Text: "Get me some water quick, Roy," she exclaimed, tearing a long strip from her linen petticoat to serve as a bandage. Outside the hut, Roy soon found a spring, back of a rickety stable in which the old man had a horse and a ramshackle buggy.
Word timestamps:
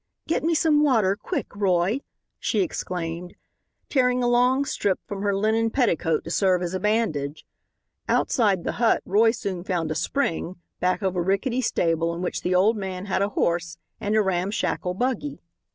"Get 0.27 0.43
me 0.43 0.55
some 0.55 0.83
water 0.83 1.15
quick, 1.15 1.55
Roy," 1.55 2.01
she 2.39 2.61
exclaimed, 2.63 3.35
tearing 3.87 4.23
a 4.23 4.27
long 4.27 4.65
strip 4.65 4.99
from 5.05 5.21
her 5.21 5.35
linen 5.35 5.69
petticoat 5.69 6.23
to 6.23 6.31
serve 6.31 6.63
as 6.63 6.73
a 6.73 6.79
bandage. 6.79 7.45
Outside 8.09 8.63
the 8.63 8.71
hut, 8.81 9.03
Roy 9.05 9.29
soon 9.29 9.63
found 9.63 9.91
a 9.91 9.95
spring, 9.95 10.55
back 10.79 11.03
of 11.03 11.15
a 11.15 11.21
rickety 11.21 11.61
stable 11.61 12.15
in 12.15 12.23
which 12.23 12.41
the 12.41 12.55
old 12.55 12.77
man 12.77 13.05
had 13.05 13.21
a 13.21 13.29
horse 13.29 13.77
and 13.99 14.15
a 14.15 14.23
ramshackle 14.23 14.95
buggy. 14.95 15.39